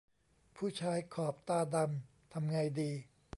[0.55, 2.91] ผู้ชายขอบตาดำทำไงดี